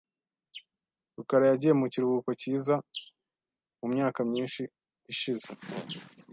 rukara 1.15 1.45
yagiye 1.51 1.73
mu 1.79 1.85
kiruhuko 1.93 2.29
cyiza 2.41 2.75
mu 3.79 3.85
myaka 3.93 4.19
myinshi 4.29 4.61
ishize. 5.11 5.49